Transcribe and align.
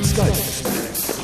Geistesblitz. 0.00 1.20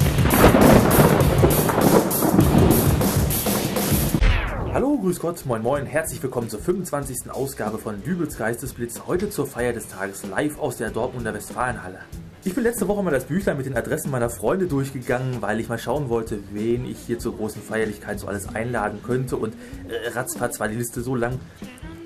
Hallo, 4.74 4.98
grüß 4.98 5.18
Gott, 5.18 5.46
moin 5.46 5.62
moin, 5.62 5.86
herzlich 5.86 6.22
willkommen 6.22 6.50
zur 6.50 6.60
25. 6.60 7.30
Ausgabe 7.30 7.78
von 7.78 8.02
Dübels 8.02 8.36
Geistesblitz, 8.36 9.00
heute 9.06 9.30
zur 9.30 9.46
Feier 9.46 9.72
des 9.72 9.88
Tages 9.88 10.26
live 10.26 10.58
aus 10.58 10.76
der 10.76 10.90
Dortmunder 10.90 11.32
Westfalenhalle. 11.32 12.00
Ich 12.44 12.54
bin 12.54 12.64
letzte 12.64 12.86
Woche 12.86 13.02
mal 13.02 13.12
das 13.12 13.24
Büchlein 13.24 13.56
mit 13.56 13.64
den 13.64 13.78
Adressen 13.78 14.10
meiner 14.10 14.28
Freunde 14.28 14.66
durchgegangen, 14.66 15.40
weil 15.40 15.58
ich 15.58 15.70
mal 15.70 15.78
schauen 15.78 16.10
wollte, 16.10 16.38
wen 16.52 16.84
ich 16.84 16.98
hier 16.98 17.18
zur 17.18 17.34
großen 17.34 17.62
Feierlichkeit 17.62 18.20
so 18.20 18.26
alles 18.26 18.54
einladen 18.54 19.02
könnte 19.02 19.36
und 19.36 19.54
äh, 19.88 20.10
ratzfatz 20.10 20.60
war 20.60 20.68
die 20.68 20.76
Liste 20.76 21.00
so 21.00 21.14
lang, 21.14 21.40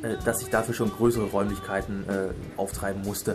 äh, 0.03 0.15
dass 0.25 0.41
ich 0.41 0.51
dafür 0.51 0.75
schon 0.75 0.93
größere 0.93 1.25
Räumlichkeiten 1.25 2.05
äh, 2.09 2.29
auftreiben 2.57 3.03
musste. 3.03 3.35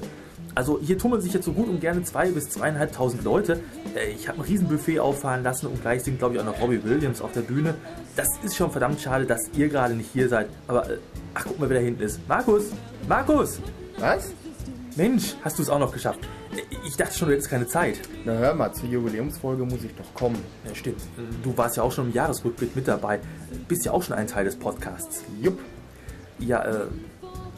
Also 0.55 0.79
hier 0.81 0.97
tummeln 0.97 1.21
sich 1.21 1.33
jetzt 1.33 1.45
so 1.45 1.51
gut 1.51 1.67
und 1.67 1.81
gerne 1.81 2.01
zwei 2.03 2.31
bis 2.31 2.49
zweieinhalbtausend 2.49 3.23
Leute. 3.25 3.59
Äh, 3.93 4.11
ich 4.11 4.27
habe 4.29 4.39
ein 4.39 4.45
Riesenbuffet 4.45 4.99
auffahren 4.99 5.43
lassen 5.43 5.67
und 5.67 5.81
gleich 5.81 6.03
singt 6.03 6.19
glaube 6.19 6.35
ich 6.35 6.39
auch 6.41 6.45
noch 6.45 6.59
Robbie 6.61 6.81
Williams 6.83 7.21
auf 7.21 7.33
der 7.33 7.41
Bühne. 7.41 7.75
Das 8.15 8.27
ist 8.43 8.55
schon 8.55 8.71
verdammt 8.71 9.01
schade, 9.01 9.25
dass 9.25 9.49
ihr 9.57 9.67
gerade 9.67 9.93
nicht 9.95 10.09
hier 10.13 10.29
seid. 10.29 10.47
Aber 10.67 10.89
äh, 10.89 10.97
ach 11.33 11.43
guck 11.45 11.59
mal, 11.59 11.69
wer 11.69 11.79
da 11.79 11.83
hinten 11.83 12.01
ist. 12.03 12.19
Markus! 12.27 12.67
Markus! 13.07 13.59
Was? 13.99 14.31
Mensch, 14.95 15.35
hast 15.43 15.57
du 15.59 15.63
es 15.63 15.69
auch 15.69 15.79
noch 15.79 15.91
geschafft? 15.91 16.19
Äh, 16.55 16.61
Ich 16.87 16.95
dachte 16.95 17.17
schon, 17.17 17.27
du 17.27 17.33
hättest 17.33 17.49
keine 17.49 17.67
Zeit. 17.67 17.99
Na 18.23 18.31
hör 18.33 18.53
mal, 18.53 18.71
zur 18.73 18.87
Jubiläumsfolge 18.87 19.65
muss 19.65 19.83
ich 19.83 19.93
doch 19.95 20.13
kommen. 20.13 20.37
Ja, 20.65 20.73
stimmt. 20.73 21.01
Du 21.43 21.57
warst 21.57 21.75
ja 21.75 21.83
auch 21.83 21.91
schon 21.91 22.07
im 22.07 22.13
Jahresrückblick 22.13 22.73
mit 22.77 22.87
dabei. 22.87 23.19
Bist 23.67 23.83
ja 23.83 23.91
auch 23.91 24.03
schon 24.03 24.15
ein 24.15 24.27
Teil 24.27 24.45
des 24.45 24.55
Podcasts. 24.55 25.23
Jupp. 25.41 25.59
Ja, 26.39 26.63
äh, 26.65 26.85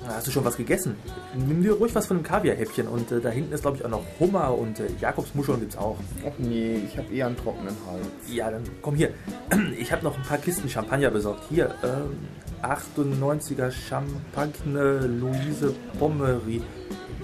hast 0.06 0.28
du 0.28 0.32
schon 0.32 0.46
was 0.46 0.58
gegessen? 0.58 0.96
Nimm 1.36 1.64
dir 1.64 1.74
ruhig 1.74 1.94
was 1.96 2.06
von 2.06 2.18
dem 2.18 2.24
Kaviarhäppchen. 2.24 2.88
Und 2.88 3.12
äh, 3.12 3.20
da 3.20 3.30
hinten 3.30 3.54
ist, 3.54 3.62
glaube 3.62 3.78
ich, 3.78 3.86
auch 3.86 3.90
noch 3.90 4.04
Hummer 4.20 4.58
und 4.58 4.80
äh, 4.80 4.88
Jakobsmuscheln 5.00 5.60
gibt's 5.60 5.78
auch. 5.78 5.98
Ach 6.26 6.32
nee, 6.38 6.82
ich 6.86 6.98
habe 6.98 7.14
eher 7.14 7.28
einen 7.28 7.38
trockenen 7.38 7.76
Hals. 7.88 8.08
Ja, 8.32 8.52
dann 8.52 8.64
komm 8.82 8.96
hier. 8.96 9.12
Ich 9.78 9.92
habe 9.92 10.04
noch 10.04 10.18
ein 10.18 10.24
paar 10.24 10.38
Kisten 10.38 10.70
Champagner 10.70 11.12
besorgt. 11.12 11.44
Hier, 11.50 11.74
ähm, 11.84 12.18
98er 12.64 13.72
Champagne 13.72 15.00
Louise 15.08 15.74
Pommery. 16.00 16.62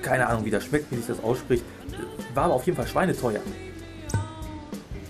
Keine 0.01 0.27
Ahnung, 0.27 0.45
wie 0.45 0.51
das 0.51 0.65
schmeckt, 0.65 0.91
wie 0.91 0.97
sich 0.97 1.07
das 1.07 1.23
ausspricht. 1.23 1.63
War 2.33 2.45
aber 2.45 2.53
auf 2.55 2.65
jeden 2.65 2.75
Fall 2.75 2.87
schweineteuer. 2.87 3.39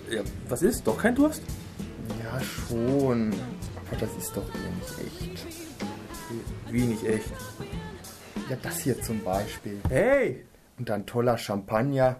Ja, 0.09 0.21
was 0.47 0.61
ist? 0.61 0.85
Doch 0.85 0.97
kein 0.97 1.15
Durst? 1.15 1.41
Ja, 2.23 2.39
schon. 2.39 3.33
Aber 3.87 3.99
das 3.99 4.09
ist 4.17 4.35
doch 4.35 4.43
eh 4.43 5.03
nicht 5.03 5.21
echt. 5.21 5.62
Wie 6.73 6.85
nicht 6.85 7.05
echt. 7.05 7.31
Ja, 8.49 8.57
das 8.63 8.79
hier 8.79 8.99
zum 8.99 9.23
Beispiel. 9.23 9.79
Hey! 9.89 10.43
Und 10.79 10.89
dann 10.89 11.05
toller 11.05 11.37
Champagner. 11.37 12.15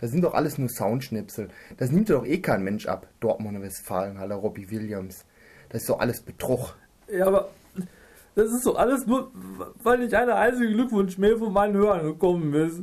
Das 0.00 0.10
sind 0.10 0.24
doch 0.24 0.32
alles 0.32 0.56
nur 0.56 0.70
Soundschnipsel. 0.70 1.48
Das 1.76 1.90
nimmt 1.90 2.08
doch 2.08 2.24
eh 2.24 2.40
kein 2.40 2.62
Mensch 2.62 2.88
ab. 2.88 3.06
Dortmunder 3.20 3.60
Westfalenhalle, 3.60 4.32
Robbie 4.32 4.70
Williams. 4.70 5.26
Das 5.68 5.82
ist 5.82 5.90
doch 5.90 6.00
alles 6.00 6.22
Betrug. 6.22 6.74
Ja, 7.06 7.26
aber 7.26 7.50
das 8.34 8.50
ist 8.50 8.64
doch 8.64 8.76
alles 8.76 9.06
nur, 9.06 9.30
weil 9.82 9.98
nicht 9.98 10.14
eine 10.14 10.34
einzige 10.34 10.72
Glückwunschmail 10.72 11.36
von 11.36 11.52
meinen 11.52 11.74
Hörern 11.74 12.06
gekommen 12.06 12.54
ist. 12.54 12.80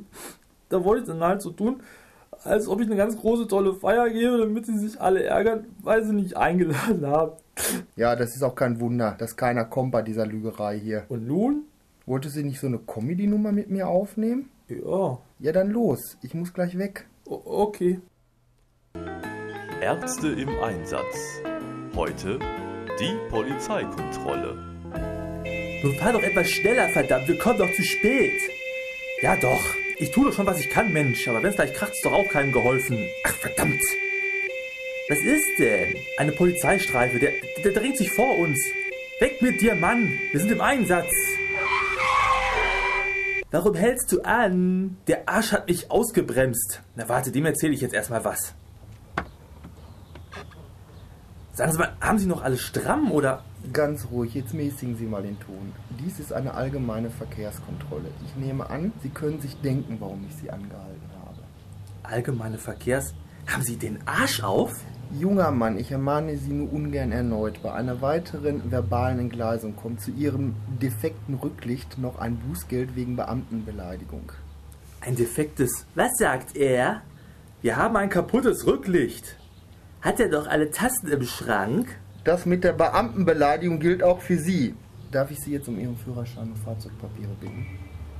Da 0.69 0.83
wollte 0.83 1.01
ich 1.01 1.07
dann 1.07 1.21
halt 1.21 1.41
so 1.41 1.49
tun, 1.49 1.81
als 2.43 2.67
ob 2.67 2.81
ich 2.81 2.85
eine 2.85 2.97
ganz 2.97 3.17
große 3.17 3.47
tolle 3.47 3.73
Feier 3.73 4.11
gebe, 4.11 4.37
damit 4.37 4.67
sie 4.67 4.77
sich 4.77 5.01
alle 5.01 5.23
ärgern, 5.23 5.65
weil 5.81 6.03
sie 6.03 6.13
nicht 6.13 6.37
eingeladen 6.37 7.07
haben. 7.07 7.31
Ja, 7.95 8.15
das 8.15 8.35
ist 8.35 8.43
auch 8.43 8.55
kein 8.55 8.79
Wunder, 8.79 9.15
dass 9.19 9.35
keiner 9.35 9.65
kommt 9.65 9.91
bei 9.91 10.01
dieser 10.01 10.25
Lügerei 10.25 10.79
hier. 10.79 11.05
Und 11.09 11.27
nun? 11.27 11.63
Wollte 12.05 12.29
sie 12.29 12.43
nicht 12.43 12.59
so 12.59 12.67
eine 12.67 12.79
Comedy-Nummer 12.79 13.51
mit 13.51 13.69
mir 13.69 13.87
aufnehmen? 13.87 14.49
Ja, 14.67 15.19
Ja, 15.39 15.51
dann 15.51 15.69
los. 15.69 16.17
Ich 16.21 16.33
muss 16.33 16.53
gleich 16.53 16.77
weg. 16.77 17.05
o- 17.25 17.41
okay. 17.45 17.99
Ärzte 19.81 20.27
im 20.29 20.49
Einsatz. 20.61 21.41
Heute 21.95 22.39
die 22.99 23.15
Polizeikontrolle. 23.29 24.55
Nun 25.83 25.95
fahr 25.95 26.13
doch 26.13 26.21
etwas 26.23 26.49
schneller, 26.49 26.89
verdammt, 26.89 27.27
wir 27.27 27.37
kommen 27.39 27.59
doch 27.59 27.71
zu 27.73 27.83
spät. 27.83 28.41
Ja 29.21 29.35
doch, 29.37 29.61
ich 29.97 30.11
tue 30.11 30.25
doch 30.25 30.33
schon, 30.33 30.45
was 30.45 30.59
ich 30.59 30.69
kann, 30.69 30.91
Mensch, 30.91 31.27
aber 31.27 31.41
wenn 31.41 31.49
es 31.51 31.55
gleich 31.55 31.73
kracht, 31.73 31.93
ist 31.93 32.03
doch 32.05 32.11
auch 32.13 32.27
keinem 32.29 32.51
geholfen. 32.51 32.97
Ach, 33.25 33.33
verdammt. 33.35 33.81
Was 35.09 35.17
ist 35.17 35.57
denn? 35.57 35.95
Eine 36.19 36.33
Polizeistreife, 36.33 37.17
der, 37.17 37.31
der 37.63 37.71
dreht 37.73 37.97
sich 37.97 38.11
vor 38.11 38.37
uns. 38.37 38.59
Weg 39.19 39.41
mit 39.41 39.59
dir, 39.59 39.73
Mann, 39.73 40.07
wir 40.31 40.39
sind 40.39 40.51
im 40.51 40.61
Einsatz. 40.61 41.11
Warum 43.49 43.73
hältst 43.73 44.11
du 44.11 44.21
an? 44.21 44.97
Der 45.07 45.27
Arsch 45.27 45.51
hat 45.51 45.67
mich 45.67 45.89
ausgebremst. 45.89 46.83
Na 46.95 47.09
warte, 47.09 47.31
dem 47.31 47.47
erzähle 47.47 47.73
ich 47.73 47.81
jetzt 47.81 47.95
erstmal 47.95 48.23
was. 48.23 48.53
Sagen 51.53 51.71
Sie 51.71 51.79
mal, 51.79 51.97
haben 51.99 52.19
Sie 52.19 52.27
noch 52.27 52.43
alles 52.43 52.61
stramm 52.61 53.11
oder 53.11 53.43
Ganz 53.73 54.07
ruhig, 54.11 54.35
jetzt 54.35 54.53
mäßigen 54.53 54.95
Sie 54.95 55.05
mal 55.07 55.23
den 55.23 55.39
Ton. 55.39 55.73
Dies 55.99 56.19
ist 56.19 56.31
eine 56.31 56.53
allgemeine 56.53 57.09
Verkehrskontrolle. 57.09 58.11
Ich 58.25 58.35
nehme 58.35 58.69
an, 58.69 58.93
Sie 59.01 59.09
können 59.09 59.41
sich 59.41 59.59
denken, 59.61 59.97
warum 59.99 60.23
ich 60.29 60.35
Sie 60.35 60.51
angehalten 60.51 61.09
habe. 61.25 61.39
allgemeine 62.03 62.59
Verkehrs... 62.59 63.15
Haben 63.47 63.63
Sie 63.63 63.77
den 63.77 63.99
Arsch 64.05 64.43
auf? 64.43 64.75
Junger 65.11 65.49
Mann, 65.49 65.79
ich 65.79 65.91
ermahne 65.91 66.37
Sie 66.37 66.53
nur 66.53 66.71
ungern 66.71 67.11
erneut. 67.11 67.63
Bei 67.63 67.73
einer 67.73 68.01
weiteren 68.01 68.71
verbalen 68.71 69.17
Entgleisung 69.17 69.75
kommt 69.75 70.01
zu 70.01 70.11
Ihrem 70.11 70.55
defekten 70.81 71.35
Rücklicht 71.35 71.97
noch 71.97 72.19
ein 72.19 72.37
Bußgeld 72.37 72.95
wegen 72.95 73.15
Beamtenbeleidigung. 73.15 74.31
Ein 75.01 75.15
defektes... 75.15 75.87
Was 75.95 76.11
sagt 76.19 76.55
er? 76.55 77.01
Wir 77.61 77.75
haben 77.77 77.95
ein 77.95 78.09
kaputtes 78.09 78.67
Rücklicht. 78.67 79.35
Hat 80.01 80.19
er 80.19 80.29
doch 80.29 80.47
alle 80.47 80.69
Tasten 80.69 81.07
im 81.07 81.23
Schrank? 81.23 81.87
Das 82.23 82.45
mit 82.45 82.63
der 82.63 82.73
Beamtenbeleidigung 82.73 83.79
gilt 83.79 84.03
auch 84.03 84.21
für 84.21 84.37
Sie. 84.37 84.75
Darf 85.11 85.31
ich 85.31 85.39
Sie 85.39 85.53
jetzt 85.53 85.67
um 85.67 85.79
Ihren 85.79 85.97
Führerschein 85.97 86.51
und 86.51 86.59
Fahrzeugpapiere 86.59 87.31
bitten? 87.41 87.65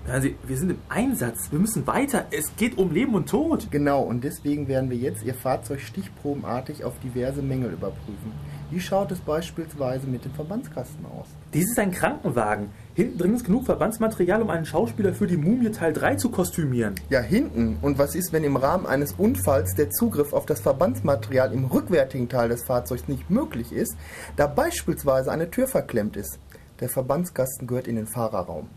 Hören 0.10 0.24
Sie, 0.24 0.36
wir 0.48 0.58
sind 0.58 0.72
im 0.72 0.80
Einsatz. 0.90 1.52
Wir 1.52 1.60
müssen 1.60 1.86
weiter. 1.86 2.26
Es 2.32 2.56
geht 2.58 2.80
um 2.80 2.92
Leben 2.92 3.14
und 3.14 3.30
Tod. 3.30 3.68
Genau, 3.70 4.02
und 4.02 4.24
deswegen 4.24 4.68
werden 4.68 4.90
wir 4.90 4.98
jetzt 4.98 5.24
Ihr 5.24 5.36
Fahrzeug 5.36 5.82
stichprobenartig 5.82 6.84
auf 6.84 6.98
diverse 7.04 7.44
Mängel 7.44 7.74
überprüfen. 7.74 8.32
Wie 8.72 8.80
schaut 8.80 9.12
es 9.12 9.20
beispielsweise 9.20 10.08
mit 10.08 10.26
dem 10.26 10.32
Verbandskasten 10.32 11.06
aus? 11.06 11.28
Dies 11.54 11.70
ist 11.70 11.78
ein 11.78 11.92
Krankenwagen. 11.92 12.72
Hinten 12.96 13.20
drin 13.20 13.36
ist 13.36 13.46
genug 13.46 13.66
Verbandsmaterial, 13.66 14.42
um 14.42 14.50
einen 14.50 14.66
Schauspieler 14.66 15.14
für 15.14 15.28
die 15.28 15.38
Mumie 15.38 15.70
Teil 15.70 15.94
3 15.94 16.16
zu 16.16 16.32
kostümieren. 16.32 16.96
Ja, 17.12 17.20
hinten. 17.20 17.78
Und 17.84 18.00
was 18.00 18.16
ist, 18.16 18.34
wenn 18.34 18.44
im 18.44 18.56
Rahmen 18.56 18.88
eines 18.88 19.14
Unfalls 19.14 19.76
der 19.76 19.92
Zugriff 19.92 20.34
auf 20.34 20.48
das 20.48 20.62
Verbandsmaterial 20.62 21.54
im 21.54 21.66
rückwärtigen 21.66 22.30
Teil 22.30 22.50
des 22.50 22.64
Fahrzeugs 22.64 23.08
nicht 23.08 23.30
möglich 23.30 23.72
ist, 23.72 23.96
da 24.38 24.48
beispielsweise 24.48 25.32
eine 25.32 25.52
Tür 25.52 25.68
verklemmt 25.68 26.18
ist? 26.18 26.40
Der 26.80 26.90
Verbandskasten 26.90 27.68
gehört 27.68 27.88
in 27.88 27.96
den 27.96 28.08
Fahrerraum. 28.08 28.70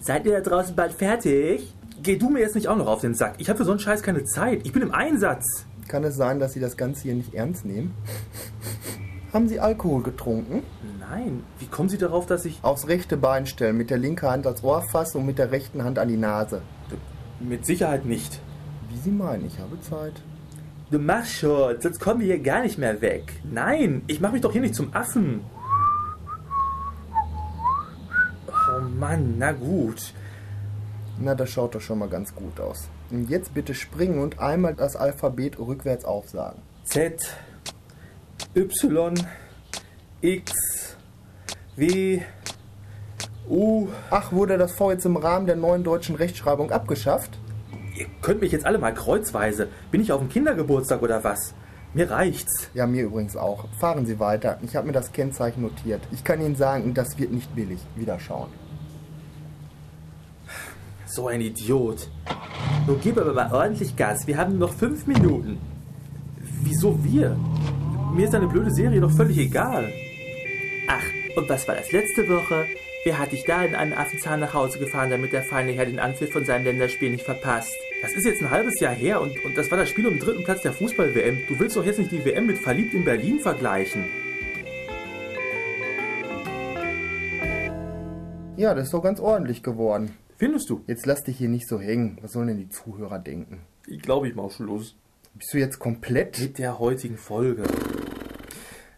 Seid 0.00 0.26
ihr 0.26 0.32
da 0.32 0.40
draußen 0.40 0.74
bald 0.76 0.92
fertig? 0.92 1.74
Geh 2.02 2.16
du 2.16 2.30
mir 2.30 2.40
jetzt 2.40 2.54
nicht 2.54 2.68
auch 2.68 2.76
noch 2.76 2.86
auf 2.86 3.00
den 3.00 3.14
Sack. 3.14 3.34
Ich 3.38 3.48
habe 3.48 3.58
für 3.58 3.64
so 3.64 3.72
einen 3.72 3.80
Scheiß 3.80 4.02
keine 4.02 4.24
Zeit. 4.24 4.60
Ich 4.64 4.72
bin 4.72 4.82
im 4.82 4.92
Einsatz. 4.92 5.66
Kann 5.88 6.04
es 6.04 6.16
sein, 6.16 6.38
dass 6.38 6.52
Sie 6.52 6.60
das 6.60 6.76
Ganze 6.76 7.02
hier 7.02 7.14
nicht 7.14 7.34
ernst 7.34 7.64
nehmen? 7.64 7.94
Haben 9.32 9.48
Sie 9.48 9.58
Alkohol 9.58 10.02
getrunken? 10.02 10.62
Nein. 11.00 11.42
Wie 11.58 11.66
kommen 11.66 11.88
Sie 11.88 11.98
darauf, 11.98 12.26
dass 12.26 12.44
ich... 12.44 12.60
Aufs 12.62 12.86
rechte 12.88 13.16
Bein 13.16 13.46
stellen, 13.46 13.76
mit 13.76 13.90
der 13.90 13.98
linken 13.98 14.28
Hand 14.28 14.46
als 14.46 14.62
Ohr 14.62 14.82
fassen 14.82 15.18
und 15.18 15.26
mit 15.26 15.38
der 15.38 15.50
rechten 15.50 15.82
Hand 15.82 15.98
an 15.98 16.08
die 16.08 16.16
Nase. 16.16 16.62
Mit 17.40 17.66
Sicherheit 17.66 18.04
nicht. 18.04 18.40
Wie 18.90 18.98
Sie 18.98 19.10
meinen, 19.10 19.46
ich 19.46 19.58
habe 19.58 19.80
Zeit. 19.80 20.14
Du 20.90 20.98
machst 20.98 21.32
schon, 21.32 21.80
sonst 21.80 22.00
kommen 22.00 22.20
wir 22.20 22.26
hier 22.28 22.38
gar 22.38 22.62
nicht 22.62 22.78
mehr 22.78 23.02
weg. 23.02 23.32
Nein, 23.50 24.02
ich 24.06 24.20
mach 24.20 24.32
mich 24.32 24.40
doch 24.40 24.52
hier 24.52 24.62
nicht 24.62 24.74
zum 24.74 24.94
Affen. 24.94 25.40
Mann, 28.98 29.36
na 29.38 29.52
gut. 29.52 30.12
Na, 31.20 31.34
das 31.34 31.50
schaut 31.50 31.74
doch 31.74 31.80
schon 31.80 31.98
mal 31.98 32.08
ganz 32.08 32.34
gut 32.34 32.60
aus. 32.60 32.88
Und 33.10 33.28
jetzt 33.30 33.54
bitte 33.54 33.74
springen 33.74 34.20
und 34.20 34.38
einmal 34.38 34.74
das 34.74 34.96
Alphabet 34.96 35.58
rückwärts 35.58 36.04
aufsagen. 36.04 36.62
Z, 36.84 37.20
Y, 38.54 39.14
X, 40.20 40.96
W, 41.76 42.22
U. 43.48 43.88
Ach, 44.10 44.32
wurde 44.32 44.58
das 44.58 44.72
V 44.72 44.92
jetzt 44.92 45.06
im 45.06 45.16
Rahmen 45.16 45.46
der 45.46 45.56
neuen 45.56 45.84
deutschen 45.84 46.16
Rechtschreibung 46.16 46.70
abgeschafft? 46.70 47.38
Ihr 47.96 48.06
könnt 48.20 48.40
mich 48.40 48.52
jetzt 48.52 48.66
alle 48.66 48.78
mal 48.78 48.94
kreuzweise. 48.94 49.68
Bin 49.90 50.00
ich 50.00 50.12
auf 50.12 50.20
dem 50.20 50.28
Kindergeburtstag 50.28 51.02
oder 51.02 51.24
was? 51.24 51.54
Mir 51.94 52.10
reicht's. 52.10 52.68
Ja, 52.74 52.86
mir 52.86 53.04
übrigens 53.04 53.36
auch. 53.36 53.64
Fahren 53.78 54.06
Sie 54.06 54.20
weiter. 54.20 54.58
Ich 54.62 54.76
habe 54.76 54.86
mir 54.86 54.92
das 54.92 55.12
Kennzeichen 55.12 55.62
notiert. 55.62 56.02
Ich 56.12 56.22
kann 56.22 56.40
Ihnen 56.40 56.56
sagen, 56.56 56.94
das 56.94 57.18
wird 57.18 57.32
nicht 57.32 57.54
billig. 57.54 57.80
Wieder 57.96 58.20
schauen. 58.20 58.50
So 61.18 61.26
ein 61.26 61.40
Idiot. 61.40 62.06
Nun 62.86 63.00
gib 63.02 63.18
aber 63.18 63.32
mal 63.32 63.52
ordentlich 63.52 63.96
Gas. 63.96 64.28
Wir 64.28 64.36
haben 64.36 64.56
noch 64.56 64.72
fünf 64.72 65.08
Minuten. 65.08 65.58
Wieso 66.62 66.96
wir? 67.02 67.36
Mir 68.14 68.28
ist 68.28 68.36
eine 68.36 68.46
blöde 68.46 68.70
Serie 68.70 69.00
doch 69.00 69.10
völlig 69.10 69.36
egal. 69.36 69.92
Ach, 70.86 71.02
und 71.36 71.48
was 71.48 71.66
war 71.66 71.74
das 71.74 71.90
letzte 71.90 72.28
Woche? 72.28 72.66
Wer 73.04 73.18
hat 73.18 73.32
dich 73.32 73.42
da 73.44 73.64
in 73.64 73.74
einen 73.74 73.94
Affenzahn 73.94 74.38
nach 74.38 74.54
Hause 74.54 74.78
gefahren, 74.78 75.10
damit 75.10 75.32
der 75.32 75.42
feine 75.42 75.72
Herr 75.72 75.86
den 75.86 75.98
Anpfiff 75.98 76.30
von 76.30 76.44
seinem 76.44 76.66
Länderspiel 76.66 77.10
nicht 77.10 77.24
verpasst? 77.24 77.74
Das 78.00 78.12
ist 78.12 78.24
jetzt 78.24 78.40
ein 78.40 78.52
halbes 78.52 78.78
Jahr 78.78 78.94
her 78.94 79.20
und, 79.20 79.44
und 79.44 79.58
das 79.58 79.72
war 79.72 79.78
das 79.78 79.88
Spiel 79.88 80.06
um 80.06 80.14
den 80.14 80.20
dritten 80.20 80.44
Platz 80.44 80.62
der 80.62 80.72
Fußball-WM. 80.72 81.48
Du 81.48 81.58
willst 81.58 81.76
doch 81.76 81.84
jetzt 81.84 81.98
nicht 81.98 82.12
die 82.12 82.24
WM 82.24 82.46
mit 82.46 82.58
Verliebt 82.58 82.94
in 82.94 83.04
Berlin 83.04 83.40
vergleichen. 83.40 84.04
Ja, 88.56 88.72
das 88.72 88.84
ist 88.84 88.94
doch 88.94 89.02
ganz 89.02 89.18
ordentlich 89.18 89.64
geworden. 89.64 90.12
Findest 90.38 90.70
du? 90.70 90.84
Jetzt 90.86 91.04
lass 91.04 91.24
dich 91.24 91.36
hier 91.36 91.48
nicht 91.48 91.66
so 91.66 91.80
hängen. 91.80 92.16
Was 92.22 92.32
sollen 92.32 92.46
denn 92.46 92.58
die 92.58 92.68
Zuhörer 92.68 93.18
denken? 93.18 93.62
Ich 93.88 94.00
glaube, 94.00 94.28
ich 94.28 94.36
mach 94.36 94.52
Schluss. 94.52 94.94
Bist 95.34 95.52
du 95.52 95.58
jetzt 95.58 95.80
komplett? 95.80 96.38
Mit 96.38 96.58
der 96.58 96.78
heutigen 96.78 97.16
Folge. 97.16 97.64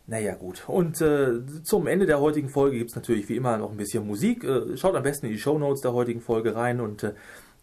Naja 0.06 0.34
gut, 0.34 0.69
und 0.69 1.00
äh, 1.00 1.62
zum 1.62 1.87
Ende 1.87 2.04
der 2.04 2.20
heutigen 2.20 2.48
Folge 2.48 2.76
gibt 2.76 2.90
es 2.90 2.96
natürlich 2.96 3.28
wie 3.28 3.37
immer 3.37 3.56
noch 3.56 3.70
ein 3.70 3.76
bisschen 3.76 4.06
Musik. 4.06 4.44
Äh, 4.44 4.76
schaut 4.76 4.96
am 4.96 5.04
besten 5.04 5.26
in 5.26 5.32
die 5.32 5.38
Show 5.38 5.56
Notes 5.56 5.82
der 5.82 5.92
heutigen 5.92 6.20
Folge 6.20 6.56
rein 6.56 6.81
und 6.81 7.04
äh, 7.04 7.14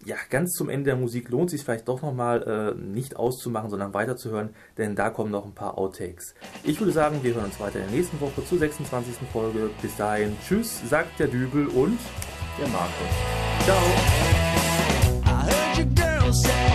ja, 0.06 0.16
ganz 0.30 0.54
zum 0.54 0.70
Ende 0.70 0.86
der 0.86 0.96
Musik 0.96 1.30
lohnt 1.30 1.50
sich 1.50 1.64
vielleicht 1.64 1.88
doch 1.88 2.02
nochmal 2.02 2.76
äh, 2.78 2.82
nicht 2.82 3.18
auszumachen, 3.18 3.70
sondern 3.70 3.94
weiterzuhören, 3.94 4.52
denn 4.78 4.96
da 4.96 5.10
kommen 5.10 5.32
noch 5.32 5.46
ein 5.46 5.56
paar 5.56 5.78
Outtakes. 5.78 6.36
Ich 6.64 6.80
würde 6.80 6.94
sagen, 6.94 7.20
wir 7.22 7.36
hören 7.36 7.46
uns 7.46 7.60
weiter 7.60 7.80
in 7.80 7.88
der 7.90 7.98
nächsten 7.98 8.20
Woche 8.22 8.44
zur 8.46 8.60
26. 8.60 9.16
Folge. 9.34 9.70
Bis 9.82 9.98
dahin, 9.98 10.38
tschüss, 10.48 10.82
sagt 10.90 11.20
der 11.20 11.28
Dübel 11.28 11.68
und 11.68 12.00
Der 12.58 12.70
Markus. 12.70 13.47
I 13.70 15.50
heard 15.50 15.78
your 15.78 15.88
girl 15.88 16.32
say 16.32 16.67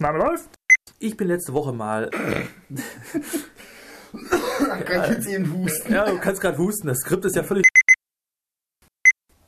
Aufnahme 0.00 0.18
läuft. 0.18 0.48
Ich 0.98 1.14
bin 1.14 1.28
letzte 1.28 1.52
Woche 1.52 1.74
mal. 1.74 2.10
Kann 4.86 5.04
ich 5.04 5.10
jetzt 5.10 5.28
eben 5.28 5.52
husten? 5.52 5.92
Ja, 5.92 6.10
du 6.10 6.18
kannst 6.18 6.40
gerade 6.40 6.56
husten. 6.56 6.86
Das 6.86 7.00
Skript 7.00 7.26
ist 7.26 7.36
ja 7.36 7.42
völlig. 7.42 7.64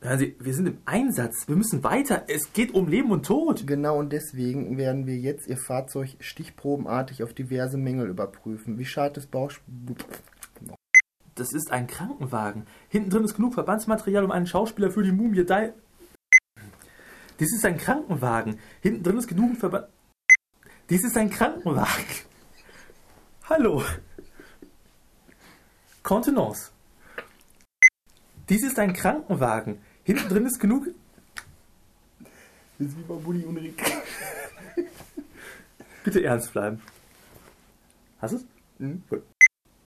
Hören 0.01 0.19
Sie, 0.19 0.35
wir 0.39 0.53
sind 0.53 0.67
im 0.67 0.77
Einsatz. 0.85 1.47
Wir 1.47 1.55
müssen 1.55 1.83
weiter. 1.83 2.25
Es 2.27 2.53
geht 2.53 2.75
um 2.75 2.87
Leben 2.87 3.09
und 3.09 3.25
Tod. 3.25 3.65
Genau, 3.65 3.97
und 3.97 4.13
deswegen 4.13 4.77
werden 4.77 5.07
wir 5.07 5.17
jetzt 5.17 5.47
Ihr 5.47 5.57
Fahrzeug 5.57 6.17
stichprobenartig 6.19 7.23
auf 7.23 7.33
diverse 7.33 7.77
Mängel 7.77 8.07
überprüfen. 8.07 8.77
Wie 8.77 8.85
schadet 8.85 9.17
das 9.17 9.25
Bauch... 9.25 9.51
Das 11.33 11.51
ist 11.51 11.71
ein 11.71 11.87
Krankenwagen. 11.87 12.67
Hinten 12.89 13.09
drin 13.09 13.23
ist 13.23 13.33
genug 13.33 13.55
Verbandsmaterial, 13.55 14.23
um 14.23 14.29
einen 14.29 14.45
Schauspieler 14.45 14.91
für 14.91 15.01
die 15.01 15.11
Mumie. 15.11 15.45
Dies 17.39 17.55
ist 17.55 17.65
ein 17.65 17.77
Krankenwagen. 17.77 18.59
Hinten 18.81 19.01
drin 19.01 19.17
ist 19.17 19.27
genug 19.27 19.57
Verband. 19.57 19.87
Dies 20.93 21.05
ist 21.05 21.17
ein 21.17 21.27
Krankenwagen. 21.27 22.05
Hallo. 23.49 23.83
Contenance. 26.03 26.69
Dies 28.47 28.61
ist 28.61 28.77
ein 28.77 28.93
Krankenwagen. 28.93 29.81
Hinten 30.03 30.29
drin 30.29 30.45
ist 30.45 30.59
genug. 30.59 30.85
Das 32.77 32.89
ist 32.89 32.95
wie 32.99 33.01
bei 33.01 33.15
Bulli 33.15 33.43
und 33.43 33.57
Rick. 33.57 33.81
Bitte 36.03 36.23
ernst 36.23 36.53
bleiben. 36.53 36.79
Hast 38.21 38.33
du 38.33 38.37
es? 38.37 38.45
Mhm. 38.77 39.01
Gut. 39.09 39.23